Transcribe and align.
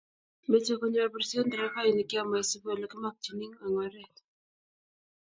meche 0.49 0.75
konyor 0.81 1.09
birset 1.13 1.45
nderefainik 1.47 2.09
yoo 2.15 2.29
maisup 2.31 2.63
olegimakchini 2.71 3.47
eng 3.65 3.75
oret 3.85 4.15